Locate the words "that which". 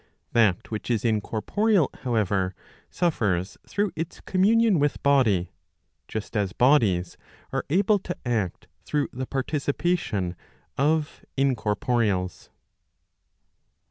0.31-0.89